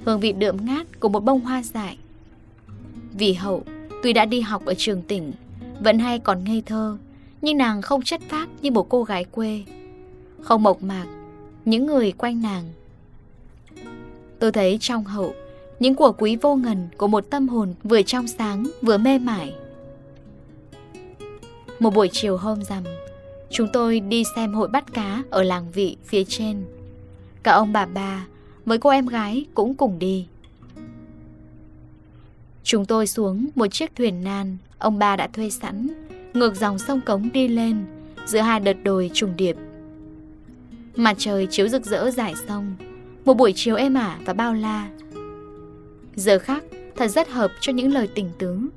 [0.05, 1.97] Hương vị đượm ngát của một bông hoa dại.
[3.13, 3.63] Vì hậu
[4.03, 5.31] Tuy đã đi học ở trường tỉnh
[5.79, 6.97] Vẫn hay còn ngây thơ.
[7.41, 9.63] Nhưng nàng không chất phác như một cô gái quê.
[10.41, 11.05] Không mộc mạc,
[11.65, 12.63] Những người quanh nàng.
[14.39, 15.33] Tôi thấy trong hậu,
[15.79, 19.55] Những của quý vô ngần của một tâm hồn Vừa trong sáng, vừa mê mải.
[21.79, 22.83] Một buổi chiều hôm rằm,
[23.49, 26.63] Chúng tôi đi xem hội bắt cá Ở làng vị phía trên.
[27.43, 28.25] Cả ông bà bà
[28.65, 30.27] Với cô em gái cũng cùng đi.
[32.63, 35.87] Chúng tôi xuống một chiếc thuyền nan, Ông bà đã thuê sẵn.
[36.33, 37.85] Ngược dòng sông Cống đi lên,
[38.25, 39.55] Giữa hai đợt đồi trùng điệp.
[40.95, 42.75] Mặt trời chiếu rực rỡ dải sông,
[43.25, 44.89] một buổi chiều êm ả và bao la.
[46.15, 46.63] Giờ khác,
[46.95, 48.67] thật rất hợp cho những lời tình tướng.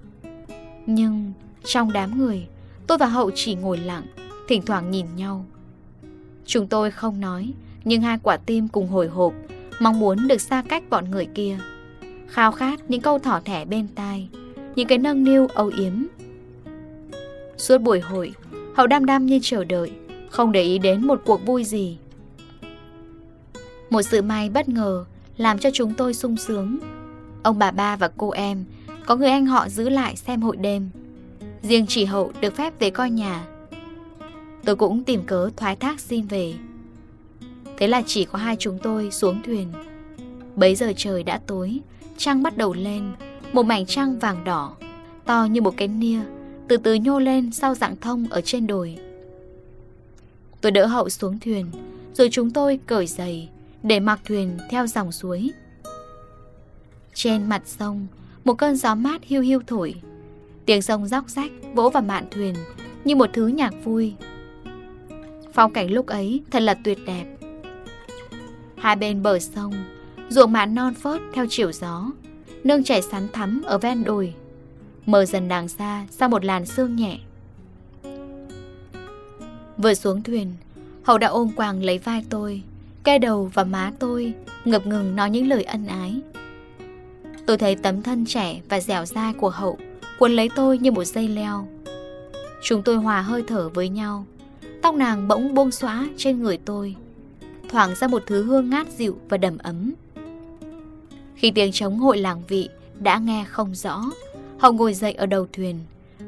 [0.86, 1.32] Nhưng
[1.64, 2.46] trong đám người,
[2.86, 4.04] Tôi và Hậu chỉ ngồi lặng,
[4.48, 5.44] Thỉnh thoảng nhìn nhau.
[6.46, 7.52] Chúng tôi không nói,
[7.84, 9.34] Nhưng hai quả tim cùng hồi hộp,
[9.80, 11.58] Mong muốn được xa cách bọn người kia.
[12.28, 14.28] Khao khát những câu thỏ thẻ bên tai,
[14.76, 15.92] Những cái nâng niu âu yếm
[17.64, 18.34] Suốt buổi hội
[18.74, 19.92] Hậu đam đam như chờ đợi
[20.30, 21.98] Không để ý đến một cuộc vui gì
[23.94, 25.04] một sự may bất ngờ
[25.36, 26.78] làm cho chúng tôi sung sướng.
[27.42, 28.64] Ông bà ba và cô em,
[29.06, 30.90] có người anh họ giữ lại xem hội đêm.
[31.62, 33.46] Riêng chỉ hậu được phép về coi nhà.
[34.64, 36.54] Tôi cũng tìm cớ thoái thác xin về.
[37.78, 39.72] Thế là chỉ có hai chúng tôi xuống thuyền.
[40.56, 41.80] Bấy giờ trời đã tối,
[42.16, 43.12] trăng bắt đầu lên,
[43.52, 44.76] một mảnh trăng vàng đỏ,
[45.24, 46.20] to như một cái nia,
[46.68, 48.98] từ từ nhô lên sau dạng thông ở trên đồi.
[50.60, 51.66] Tôi đỡ hậu xuống thuyền,
[52.14, 53.48] rồi chúng tôi cởi giày,
[53.82, 55.50] để mặc thuyền theo dòng suối.
[57.14, 58.06] Trên mặt sông,
[58.44, 59.94] một cơn gió mát hiu hiu thổi.
[60.66, 62.54] Tiếng sông róc rách vỗ vào mạn thuyền
[63.04, 64.14] như một thứ nhạc vui.
[65.52, 67.24] Phong cảnh lúc ấy thật là tuyệt đẹp.
[68.76, 69.74] Hai bên bờ sông,
[70.28, 72.10] ruộng mạn non phớt theo chiều gió,
[72.64, 74.34] nương chảy sắn thắm ở ven đồi,
[75.06, 77.18] mờ dần đàng xa sau một làn sương nhẹ.
[79.78, 80.54] Vừa xuống thuyền,
[81.04, 82.62] Hậu đã ôm quàng lấy vai tôi,
[83.04, 86.20] ke đầu và má tôi Ngập ngừng nói những lời ân ái.
[87.46, 89.78] Tôi thấy tấm thân trẻ và dẻo dai của hậu
[90.18, 91.68] Cuốn lấy tôi như một dây leo.
[92.62, 94.26] Chúng tôi hòa hơi thở với nhau
[94.82, 96.96] Tóc nàng bỗng buông xóa trên người tôi
[97.68, 99.92] Thoảng ra một thứ hương ngát dịu và đầm ấm.
[101.34, 102.68] Khi tiếng trống hội làng vị
[103.00, 104.02] đã nghe không rõ
[104.64, 105.78] họ ngồi dậy ở đầu thuyền,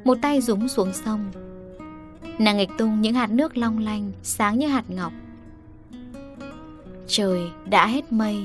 [0.04, 1.30] Một tay rúng xuống sông.
[2.38, 5.12] Nàng nghịch tung những hạt nước long lanh Sáng như hạt ngọc.
[7.06, 8.36] Trời đã hết mây,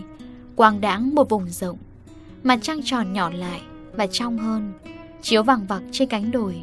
[0.56, 1.78] Quang đáng một vùng rộng.
[2.44, 3.62] Mặt trăng tròn nhỏ lại
[3.94, 4.74] Và trong hơn,
[5.22, 6.56] Chiếu vàng vặc trên cánh đồi.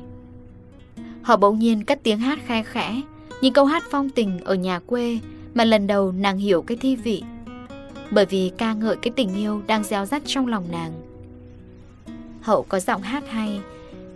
[1.22, 3.00] Họ bỗng nhiên cất tiếng hát khe khẽ
[3.42, 5.18] Những câu hát phong tình ở nhà quê
[5.54, 7.22] Mà lần đầu nàng hiểu cái thi vị.
[8.10, 11.07] Bởi vì ca ngợi cái tình yêu đang gieo rắt trong lòng nàng.
[12.40, 13.60] Hậu có giọng hát hay.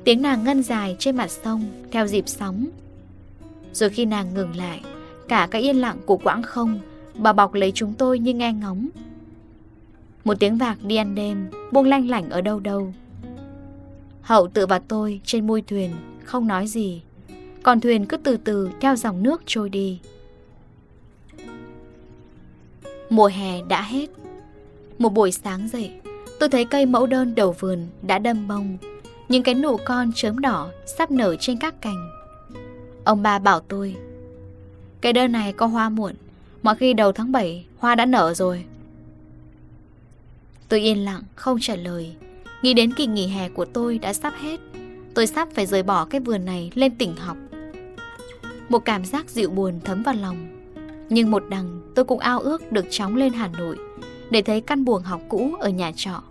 [0.05, 2.67] Tiếng nàng ngân dài trên mặt sông, Theo dịp sóng.
[3.73, 4.81] Rồi khi nàng ngừng lại,
[5.29, 6.81] Cả cái yên lặng của quãng không,
[7.15, 8.89] Bà bọc lấy chúng tôi như nghe ngóng.
[10.25, 12.95] Một tiếng vạc đi ăn đêm, Buông lanh lảnh ở đâu đâu.
[14.23, 15.91] Hậu tự vào tôi trên mui thuyền,
[16.25, 17.03] Không nói gì.
[17.63, 20.01] Còn thuyền cứ từ từ theo dòng nước trôi đi.
[23.11, 24.07] Mùa hè đã hết.
[24.99, 25.91] Một buổi sáng dậy
[26.43, 28.77] Tôi thấy cây mẫu đơn đầu vườn đã đâm bông.
[29.29, 32.11] Những cái nụ con chớm đỏ Sắp nở trên các cành.
[33.05, 33.97] Ông ba bảo tôi
[35.01, 36.15] Cây đơn này có hoa muộn,
[36.63, 38.65] Mọi khi đầu tháng 7 hoa đã nở rồi.
[40.69, 42.15] Tôi yên lặng, không trả lời.
[42.63, 44.61] Nghĩ đến kỳ nghỉ hè của tôi đã sắp hết,
[45.15, 47.37] Tôi sắp phải rời bỏ cái vườn này lên tỉnh học.
[48.69, 50.49] Một cảm giác dịu buồn thấm vào lòng.
[51.09, 53.77] Nhưng một đằng, tôi cũng ao ước được chóng lên Hà Nội
[54.31, 56.23] Để thấy căn buồng học cũ ở nhà trọ.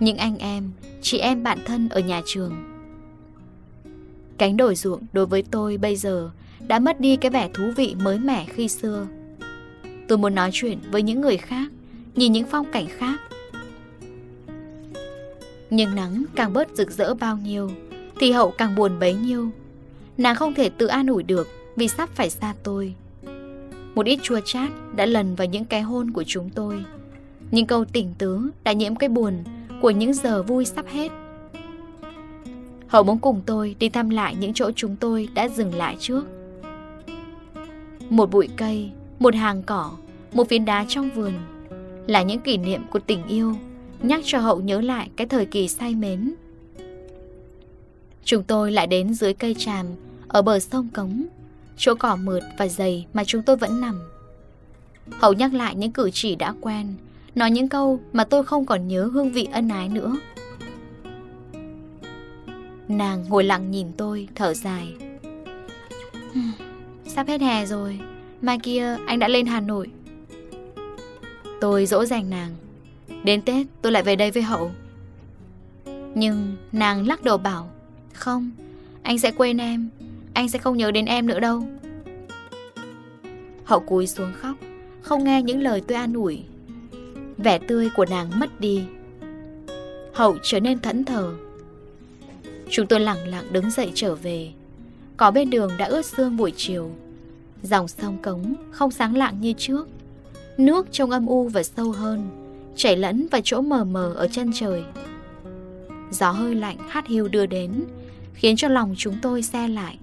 [0.00, 0.70] Những anh em,
[1.02, 2.52] chị em bạn thân ở nhà trường.
[4.38, 6.30] Cánh đồi ruộng đối với tôi bây giờ
[6.68, 9.06] Đã mất đi cái vẻ thú vị mới mẻ khi xưa.
[10.08, 11.68] Tôi muốn nói chuyện với những người khác
[12.14, 13.20] Nhìn những phong cảnh khác.
[15.70, 17.70] Nhưng nắng càng bớt rực rỡ bao nhiêu
[18.20, 19.50] Thì hậu càng buồn bấy nhiêu.
[20.18, 22.94] Nàng không thể tự an ủi được Vì sắp phải xa tôi.
[23.94, 26.84] Một ít chua chát đã lần vào những cái hôn của chúng tôi.
[27.50, 29.44] Những câu tỉnh tứ đã nhiễm cái buồn
[29.80, 31.12] của những giờ vui sắp hết.
[32.86, 36.24] Hậu muốn cùng tôi đi thăm lại những chỗ chúng tôi đã dừng lại trước.
[38.10, 39.92] Một bụi cây một hàng cỏ,
[40.32, 41.32] một phiến đá trong vườn
[42.06, 43.54] Là những kỷ niệm của tình yêu
[44.02, 46.34] Nhắc cho Hậu nhớ lại cái thời kỳ say mến.
[48.24, 49.86] Chúng tôi lại đến dưới cây tràm
[50.28, 51.24] Ở bờ sông Cống
[51.76, 54.00] Chỗ cỏ mượt và dày mà chúng tôi vẫn nằm.
[55.20, 56.94] Hậu nhắc lại những cử chỉ đã quen
[57.36, 60.16] Nói những câu mà tôi không còn nhớ hương vị ân ái nữa.
[62.88, 64.94] Nàng ngồi lặng nhìn tôi, thở dài.
[67.06, 68.00] Sắp hết hè rồi
[68.42, 69.90] Mai kia anh đã lên Hà Nội.
[71.60, 72.50] Tôi dỗ dành nàng.
[73.24, 74.70] Đến Tết tôi lại về đây với Hậu.
[76.14, 77.70] Nhưng nàng lắc đầu bảo
[78.12, 78.50] Không,
[79.02, 79.88] anh sẽ quên em
[80.34, 81.62] Anh sẽ không nhớ đến em nữa đâu.
[83.64, 84.56] Hậu cúi xuống khóc
[85.02, 86.42] Không nghe những lời tôi an ủi.
[87.38, 88.84] Vẻ tươi của nàng mất đi.
[90.14, 91.34] Hậu trở nên thẫn thờ.
[92.70, 94.52] Chúng tôi lẳng lặng đứng dậy trở về.
[95.16, 96.90] Có bên đường đã ướt sương buổi chiều.
[97.62, 99.88] Dòng sông cống không sáng lạng như trước.
[100.58, 102.28] Nước trông âm u và sâu hơn,
[102.76, 104.82] Chảy lẫn vào chỗ mờ mờ ở chân trời.
[106.10, 107.84] Gió hơi lạnh hát hiu đưa đến,
[108.34, 109.98] Khiến cho lòng chúng tôi xe lại.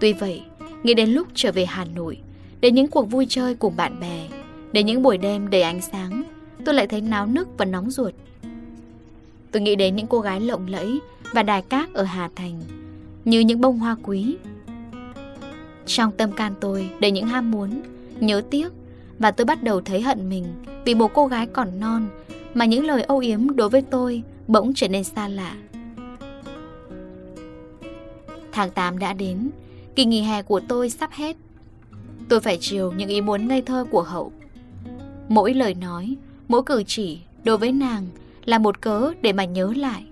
[0.00, 0.42] Tuy vậy,
[0.82, 2.18] Nghĩ đến lúc trở về Hà Nội,
[2.60, 4.28] Đến những cuộc vui chơi cùng bạn bè
[4.74, 6.22] Đến những buổi đêm đầy ánh sáng
[6.64, 8.14] Tôi lại thấy náo nức và nóng ruột.
[9.50, 11.00] Tôi nghĩ đến những cô gái lộng lẫy
[11.32, 12.62] Và đài cát ở Hà Thành
[13.24, 14.36] Như những bông hoa quý.
[15.86, 17.82] Trong tâm can tôi đầy những ham muốn,
[18.20, 18.68] nhớ tiếc
[19.18, 20.44] Và tôi bắt đầu thấy hận mình
[20.84, 22.06] Vì một cô gái còn non
[22.54, 25.56] Mà những lời âu yếm đối với tôi Bỗng trở nên xa lạ.
[28.52, 29.50] Tháng 8 đã đến
[29.96, 31.36] Kỳ nghỉ hè của tôi sắp hết.
[32.28, 34.32] Tôi phải chiều những ý muốn ngây thơ của hậu.
[35.28, 36.16] Mỗi lời nói,
[36.48, 38.06] Mỗi cử chỉ đối với nàng
[38.44, 40.04] Là một cớ để mà nhớ lại.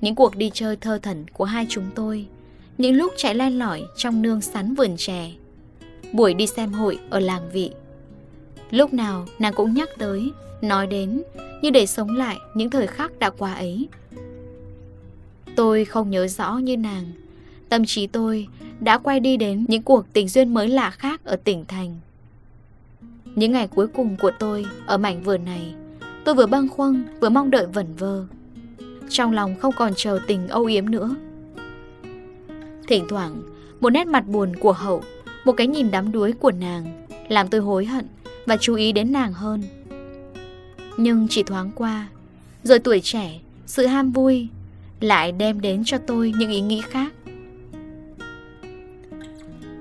[0.00, 2.26] Những cuộc đi chơi thơ thẩn của hai chúng tôi,
[2.78, 5.32] những lúc chạy len lỏi trong nương sắn vườn chè,
[6.12, 7.70] Buổi đi xem hội ở làng vị.
[8.70, 11.22] Lúc nào nàng cũng nhắc tới, Nói đến
[11.62, 13.88] Như để sống lại những thời khắc đã qua ấy.
[15.56, 17.12] Tôi không nhớ rõ như nàng,
[17.68, 18.46] Tâm trí tôi
[18.80, 22.00] đã quay đi đến những cuộc tình duyên mới lạ khác ở tỉnh thành.
[23.36, 25.74] Những ngày cuối cùng của tôi ở mảnh vườn này
[26.24, 28.24] Tôi vừa băng khoăn vừa mong đợi vẩn vơ
[29.08, 31.14] Trong lòng không còn chờ tình âu yếm nữa
[32.88, 33.42] Thỉnh thoảng,
[33.80, 35.02] một nét mặt buồn của hậu,
[35.44, 38.06] một cái nhìn đắm đuối của nàng, làm tôi hối hận
[38.46, 39.62] và chú ý đến nàng hơn.
[40.96, 42.08] Nhưng chỉ thoáng qua,
[42.62, 44.48] rồi tuổi trẻ, sự ham vui
[45.00, 47.12] lại đem đến cho tôi những ý nghĩ khác.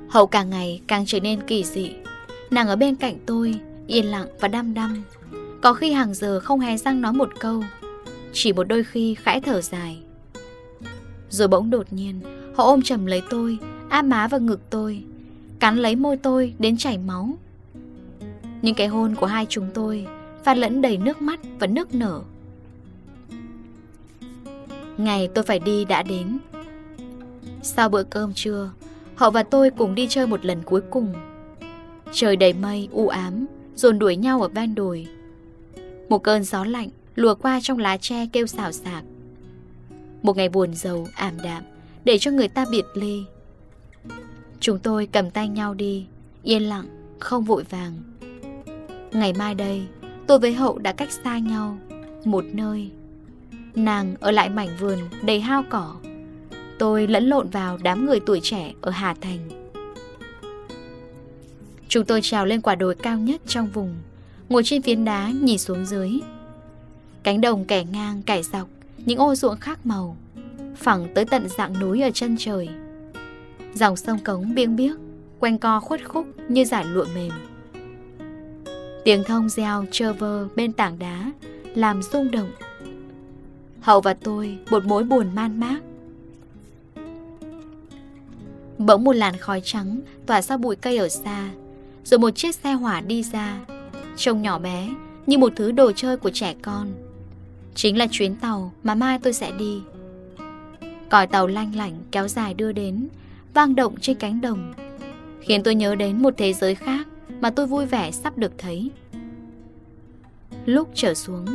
[0.08, 1.92] Hậu càng ngày càng trở nên kỳ dị,
[2.54, 5.04] nàng ở bên cạnh tôi, yên lặng và đăm đăm.
[5.62, 7.64] Có khi hàng giờ không hề răng nói một câu,
[8.34, 10.00] chỉ một đôi khi khẽ thở dài.
[11.30, 12.22] Rồi bỗng đột nhiên,
[12.56, 13.58] Họ ôm chầm lấy tôi
[13.90, 15.04] Áp má vào ngực tôi
[15.60, 17.30] Cắn lấy môi tôi đến chảy máu
[18.62, 20.08] Những cái hôn của hai chúng tôi
[20.44, 22.22] Pha lẫn đầy nước mắt và nước nở
[24.98, 26.38] Ngày tôi phải đi đã đến
[27.62, 28.72] Sau bữa cơm trưa
[29.16, 31.14] Họ và tôi cùng đi chơi một lần cuối cùng
[32.16, 33.46] Trời đầy mây, u ám,
[33.76, 35.08] dồn đuổi nhau ở ven đồi.
[36.10, 39.04] Một cơn gió lạnh lùa qua trong lá tre kêu xào xạc.
[40.22, 41.64] Một ngày buồn giàu, ảm đạm,
[42.06, 43.24] để cho người ta biệt ly.
[44.60, 46.06] Chúng tôi cầm tay nhau đi,
[46.44, 46.86] yên lặng,
[47.20, 47.94] không vội vàng.
[49.12, 49.82] Ngày mai đây,
[50.28, 51.78] tôi với Hậu đã cách xa nhau,
[52.26, 52.92] một nơi.
[53.76, 55.96] Nàng ở lại mảnh vườn đầy hao cỏ.
[56.80, 59.63] Tôi lẫn lộn vào đám người tuổi trẻ ở Hà Thành.
[61.94, 63.96] Chúng tôi trèo lên quả đồi cao nhất trong vùng,
[64.50, 66.12] ngồi trên phiến đá nhìn xuống dưới.
[67.24, 70.18] Cánh đồng kẻ ngang, kẻ dọc, những ô ruộng khác màu,
[70.76, 72.70] phẳng tới tận dạng núi ở chân trời.
[73.74, 74.96] Dòng sông cống biêng biếc,
[75.40, 77.32] quanh co khuất khúc như giải lụa mềm.
[79.04, 81.32] Tiếng thông reo trơ vơ bên tảng đá,
[81.76, 82.52] làm rung động.
[83.82, 85.80] Hậu và tôi một mối buồn man mác.
[88.78, 91.50] Bỗng một làn khói trắng tỏa ra bụi cây ở xa,
[92.04, 93.60] rồi một chiếc xe hỏa đi ra,
[94.16, 94.90] trông nhỏ bé
[95.28, 96.88] như một thứ đồ chơi của trẻ con.
[97.76, 99.82] Chính là chuyến tàu mà mai tôi sẽ đi.
[101.10, 103.08] Còi tàu lanh lảnh kéo dài đưa đến,
[103.54, 104.74] vang động trên cánh đồng,
[105.42, 107.08] khiến tôi nhớ đến một thế giới khác
[107.42, 108.92] mà tôi vui vẻ sắp được thấy.
[110.66, 111.46] Lúc trở xuống,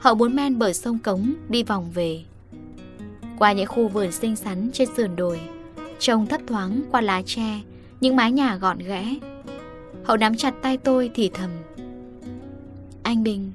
[0.00, 2.24] hậu muốn men bờ sông Cống đi vòng về.
[3.38, 5.40] Qua những khu vườn xinh xắn trên sườn đồi,
[5.98, 7.60] trông thấp thoáng qua lá tre,
[8.00, 9.14] những mái nhà gọn ghẽ.
[10.08, 11.50] Hậu nắm chặt tay tôi thì thầm.
[13.02, 13.52] Anh Bình,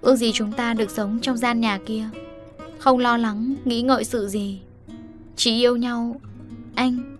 [0.00, 2.04] ước gì chúng ta được sống trong gian nhà kia,
[2.78, 4.60] không lo lắng, nghĩ ngợi sự gì.
[5.36, 6.20] Chỉ yêu nhau,
[6.74, 7.16] anh.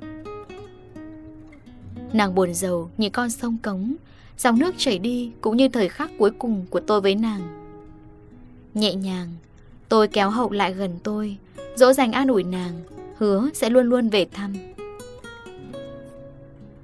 [2.12, 3.94] Nàng buồn giàu như con sông cống
[4.38, 7.70] Dòng nước chảy đi cũng như thời khắc cuối cùng của tôi với nàng
[8.74, 9.28] Nhẹ nhàng
[9.88, 11.36] Tôi kéo hậu lại gần tôi
[11.74, 12.82] Dỗ dành an ủi nàng
[13.16, 14.52] Hứa sẽ luôn luôn về thăm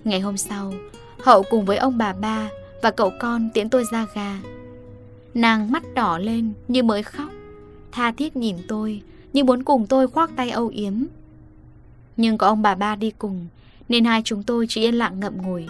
[0.05, 0.73] Ngày hôm sau
[1.23, 2.49] Hậu cùng với ông bà ba
[2.83, 4.39] Và cậu con tiễn tôi ra ga
[5.35, 7.31] Nàng mắt đỏ lên như mới khóc.
[7.93, 9.03] Tha thiết nhìn tôi
[9.33, 10.95] Như muốn cùng tôi khoác tay âu yếm.
[12.17, 13.47] Nhưng có ông bà ba đi cùng,
[13.89, 15.67] Nên hai chúng tôi chỉ yên lặng ngậm ngùi.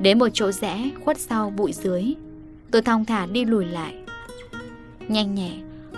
[0.00, 2.14] Đến một chỗ rẽ khuất sau bụi dưới,
[2.70, 3.94] Tôi thong thả đi lùi lại.
[5.08, 5.50] Nhanh nhẹ,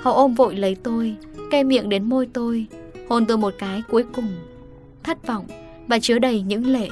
[0.02, 1.16] Hậu ôm vội lấy tôi
[1.50, 2.66] Cây miệng đến môi tôi,
[3.08, 4.36] Hôn tôi một cái cuối cùng,
[5.02, 5.46] Thất vọng
[5.88, 6.88] và chứa đầy những lệ.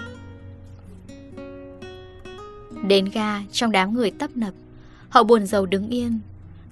[2.86, 4.54] Đến ga trong đám người tấp nập.
[5.08, 6.18] Hậu buồn giàu đứng yên.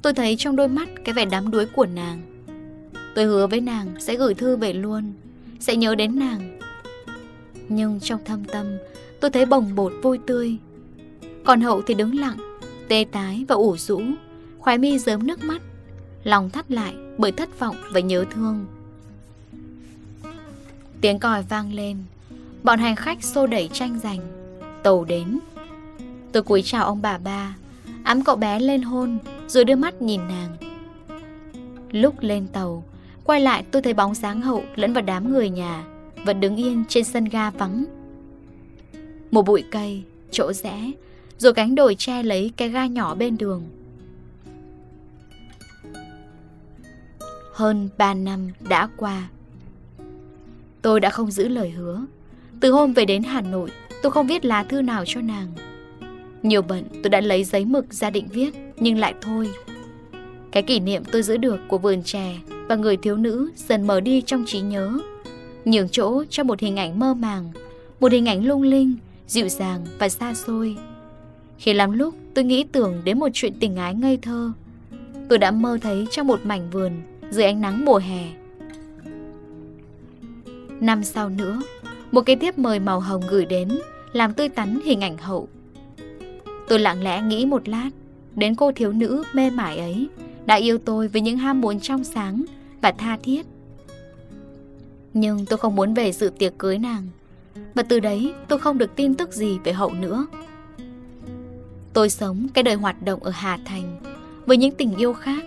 [0.03, 2.23] Tôi thấy trong đôi mắt cái vẻ đắm đuối của nàng.
[3.14, 5.12] Tôi hứa với nàng sẽ gửi thư về luôn,
[5.61, 6.59] Sẽ nhớ đến nàng.
[7.69, 8.66] Nhưng trong thâm tâm,
[9.21, 10.57] Tôi thấy bồng bột vui tươi.
[11.45, 12.37] Còn hậu thì đứng lặng,
[12.88, 14.03] Tê tái và ủ rũ,
[14.59, 15.62] Khoái mi dớm nước mắt.
[16.25, 18.66] Lòng thắt lại bởi thất vọng và nhớ thương.
[21.01, 21.97] Tiếng còi vang lên.
[22.62, 24.21] Bọn hành khách xô đẩy tranh giành.
[24.83, 25.38] Tàu đến.
[26.33, 27.57] Tôi cúi chào ông bà ba
[28.05, 30.57] Ấm cậu bé lên hôn Rồi đưa mắt nhìn nàng
[31.91, 32.85] Lúc lên tàu
[33.25, 35.85] Quay lại tôi thấy bóng dáng hậu lẫn vào đám người nhà
[36.25, 37.85] Vẫn đứng yên trên sân ga vắng
[39.31, 40.91] một bụi cây, chỗ rẽ,
[41.39, 43.62] rồi cánh đồi che lấy cái ga nhỏ bên đường.
[47.53, 49.29] Hơn 3 năm đã qua.
[50.83, 52.07] Tôi đã không giữ lời hứa.
[52.61, 53.71] Từ hôm về đến Hà Nội,
[54.03, 55.53] tôi không viết lá thư nào cho nàng.
[56.47, 59.51] Nhiều bận tôi đã lấy giấy mực ra định viết, nhưng lại thôi.
[60.53, 62.37] Cái kỷ niệm tôi giữ được của vườn chè
[62.69, 64.99] và người thiếu nữ dần mở đi trong trí nhớ.
[65.65, 67.53] Nhường chỗ cho một hình ảnh mơ màng,
[68.01, 70.77] một hình ảnh lung linh dịu dàng và xa xôi.
[71.59, 74.53] Khi lắm lúc tôi nghĩ tưởng đến một chuyện tình ái ngây thơ.
[75.29, 76.93] Tôi đã mơ thấy trong một mảnh vườn
[77.31, 78.29] dưới ánh nắng mùa hè.
[80.81, 81.63] Năm sau nữa,
[82.13, 83.69] một cái tiếp mời màu hồng gửi đến
[84.13, 85.49] làm tươi tắn hình ảnh hậu.
[86.68, 87.90] Tôi lặng lẽ nghĩ một lát,
[88.35, 90.09] đến cô thiếu nữ mê mải ấy
[90.46, 92.44] đã yêu tôi với những ham muốn trong sáng
[92.83, 93.46] và tha thiết.
[95.14, 97.06] Nhưng tôi không muốn về sự tiệc cưới nàng,
[97.75, 100.27] và từ đấy tôi không được tin tức gì về hậu nữa.
[101.96, 103.96] Tôi sống cái đời hoạt động ở Hà Thành
[104.46, 105.44] Với những tình yêu khác,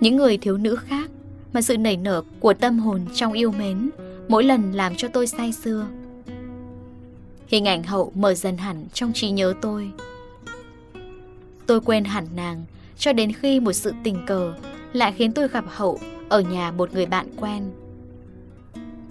[0.00, 1.10] Những người thiếu nữ khác
[1.52, 3.90] Mà sự nảy nở của tâm hồn trong yêu mến
[4.28, 5.86] Mỗi lần làm cho tôi say sưa.
[7.46, 9.90] Hình ảnh hậu mở dần hẳn trong trí nhớ tôi.
[11.66, 12.64] Tôi quên hẳn nàng
[12.96, 14.54] Cho đến khi một sự tình cờ
[14.92, 15.98] Lại khiến tôi gặp hậu
[16.28, 17.70] Ở nhà một người bạn quen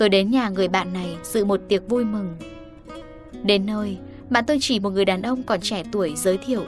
[0.02, 2.36] Tôi đến nhà người bạn này dự một tiệc vui mừng.
[3.44, 3.98] Đến nơi,
[4.30, 6.64] bạn tôi chỉ một người đàn ông còn trẻ tuổi giới thiệu.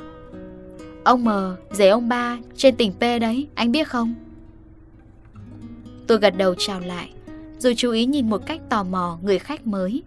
[1.03, 1.29] Ông M,
[1.71, 4.13] giấy ông ba, trên tỉnh P đấy, anh biết không?
[6.07, 7.09] Tôi gật đầu chào lại,
[7.59, 10.03] rồi chú ý nhìn một cách tò mò người khách mới.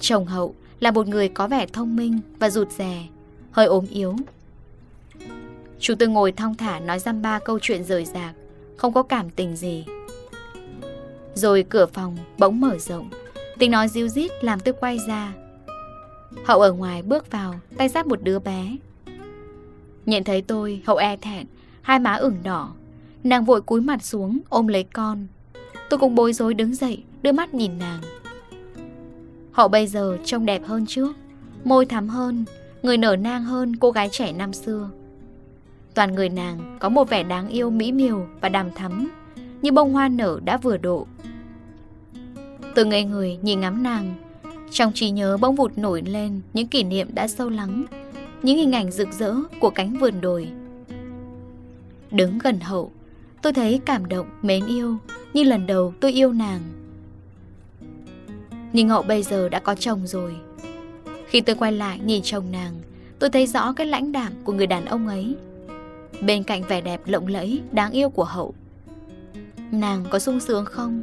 [0.00, 3.06] Chồng Hậu là một người có vẻ thông minh và rụt rè,
[3.50, 4.16] hơi ốm yếu.
[5.80, 8.34] Chú tôi ngồi thong thả nói dăm ba câu chuyện rời rạc,
[8.76, 9.84] không có cảm tình gì.
[11.34, 13.10] Rồi cửa phòng bỗng mở rộng,
[13.58, 15.32] tiếng nói ríu rít làm tôi quay ra.
[16.44, 18.76] Hậu ở ngoài bước vào, tay giáp một đứa bé.
[20.06, 21.46] Nhận thấy tôi, Hậu e thẹn,
[21.82, 22.72] hai má ửng đỏ.
[23.24, 25.26] Nàng vội cúi mặt xuống, ôm lấy con.
[25.90, 28.00] Tôi cũng bối rối đứng dậy, đưa mắt nhìn nàng.
[29.52, 31.12] Hậu bây giờ trông đẹp hơn trước,
[31.64, 32.44] môi thắm hơn,
[32.82, 34.90] người nở nang hơn cô gái trẻ năm xưa.
[35.94, 39.10] Toàn người nàng có một vẻ đáng yêu mỹ miều và đàm thắm,
[39.62, 41.06] như bông hoa nở đã vừa độ.
[42.74, 44.14] Từ ngây người nhìn ngắm nàng,
[44.70, 47.84] trong trí nhớ bỗng vụt nổi lên những kỷ niệm đã sâu lắng,
[48.42, 50.48] những hình ảnh rực rỡ của cánh vườn đồi.
[52.10, 52.92] Đứng gần hậu,
[53.42, 54.96] tôi thấy cảm động, mến yêu,
[55.34, 56.60] như lần đầu tôi yêu nàng.
[58.72, 60.36] Nhưng hậu bây giờ đã có chồng rồi.
[61.26, 62.74] Khi tôi quay lại nhìn chồng nàng,
[63.18, 65.36] tôi thấy rõ cái lãnh đạm của người đàn ông ấy.
[66.22, 68.54] Bên cạnh vẻ đẹp lộng lẫy, đáng yêu của hậu.
[69.70, 71.02] Nàng có sung sướng không?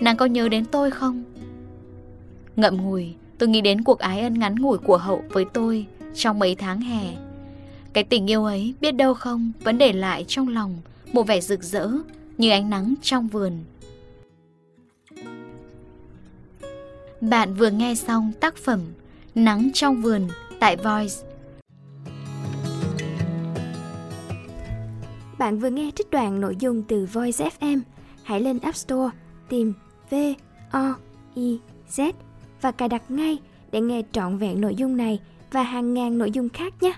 [0.00, 1.24] Nàng có nhớ đến tôi không?
[2.56, 6.38] Ngậm ngùi, tôi nghĩ đến cuộc ái ân ngắn ngủi của hậu với tôi trong
[6.38, 7.16] mấy tháng hè.
[7.92, 10.76] Cái tình yêu ấy biết đâu không vẫn để lại trong lòng
[11.12, 11.88] một vẻ rực rỡ
[12.38, 13.52] như ánh nắng trong vườn.
[17.20, 18.80] Bạn vừa nghe xong tác phẩm
[19.34, 20.28] Nắng trong vườn
[20.60, 21.14] tại Voice.
[25.42, 27.80] Bạn vừa nghe trích đoạn nội dung từ Voice FM.
[28.22, 29.10] Hãy lên App Store
[29.48, 29.72] tìm
[30.10, 30.14] V
[30.70, 30.94] O
[31.34, 31.58] I
[31.90, 32.12] Z
[32.60, 33.38] và cài đặt ngay
[33.72, 35.20] để nghe trọn vẹn nội dung này
[35.52, 36.92] và hàng ngàn nội dung khác nhé.